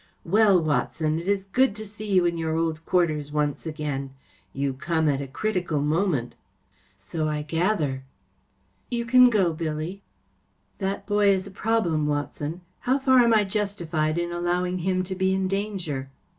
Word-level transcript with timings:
Well, 0.25 0.59
Watson, 0.59 1.19
it 1.19 1.27
is 1.27 1.43
good 1.43 1.75
to 1.75 1.85
see 1.85 2.11
you 2.11 2.25
in 2.25 2.35
your 2.35 2.55
old 2.57 2.83
quarters 2.87 3.31
once 3.31 3.67
again. 3.67 4.15
You 4.51 4.73
come 4.73 5.07
at 5.07 5.21
a 5.21 5.27
critical 5.27 5.79
moment.‚ÄĚ 5.79 6.33
‚ÄĚ 6.33 6.37
So 6.95 7.29
I 7.29 7.43
gather.‚ÄĚ 7.43 7.97
‚ÄĚ 7.99 8.01
You 8.89 9.05
can 9.05 9.29
go, 9.29 9.53
Billy. 9.53 10.01
That 10.79 11.05
boy 11.05 11.29
is 11.29 11.45
a 11.45 11.51
problem, 11.51 12.07
Watson. 12.07 12.61
How 12.79 12.97
far 12.97 13.19
am 13.19 13.35
I 13.35 13.43
justified 13.43 14.17
in 14.17 14.31
allowing 14.31 14.79
him 14.79 15.03
to 15.03 15.13
be 15.13 15.35
in 15.35 15.47
danger 15.47 16.09